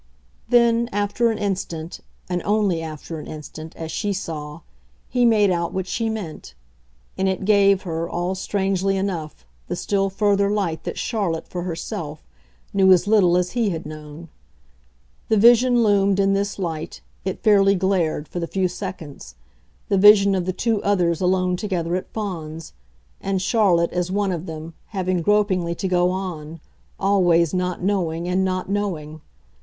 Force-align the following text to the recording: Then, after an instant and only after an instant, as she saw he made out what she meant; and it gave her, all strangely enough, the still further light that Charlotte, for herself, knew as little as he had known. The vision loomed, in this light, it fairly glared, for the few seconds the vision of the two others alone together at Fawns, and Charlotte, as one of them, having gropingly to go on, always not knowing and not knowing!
Then, 0.49 0.89
after 0.91 1.29
an 1.29 1.37
instant 1.37 1.99
and 2.27 2.41
only 2.41 2.81
after 2.81 3.19
an 3.19 3.27
instant, 3.27 3.75
as 3.75 3.91
she 3.91 4.13
saw 4.13 4.61
he 5.07 5.25
made 5.25 5.51
out 5.51 5.73
what 5.73 5.85
she 5.85 6.09
meant; 6.09 6.55
and 7.19 7.29
it 7.29 7.45
gave 7.45 7.83
her, 7.83 8.09
all 8.09 8.33
strangely 8.33 8.97
enough, 8.97 9.45
the 9.67 9.75
still 9.75 10.09
further 10.09 10.49
light 10.49 10.85
that 10.85 10.97
Charlotte, 10.97 11.47
for 11.47 11.61
herself, 11.61 12.23
knew 12.73 12.91
as 12.91 13.05
little 13.05 13.37
as 13.37 13.51
he 13.51 13.69
had 13.69 13.85
known. 13.85 14.29
The 15.29 15.37
vision 15.37 15.83
loomed, 15.83 16.19
in 16.19 16.33
this 16.33 16.57
light, 16.57 17.01
it 17.23 17.43
fairly 17.43 17.75
glared, 17.75 18.27
for 18.27 18.39
the 18.39 18.47
few 18.47 18.67
seconds 18.67 19.35
the 19.87 19.99
vision 19.99 20.33
of 20.33 20.47
the 20.47 20.51
two 20.51 20.81
others 20.81 21.21
alone 21.21 21.57
together 21.57 21.95
at 21.95 22.11
Fawns, 22.11 22.73
and 23.21 23.39
Charlotte, 23.39 23.93
as 23.93 24.11
one 24.11 24.31
of 24.31 24.47
them, 24.47 24.73
having 24.97 25.21
gropingly 25.21 25.75
to 25.75 25.87
go 25.87 26.09
on, 26.09 26.59
always 26.99 27.53
not 27.53 27.83
knowing 27.83 28.27
and 28.27 28.43
not 28.43 28.67
knowing! 28.67 29.21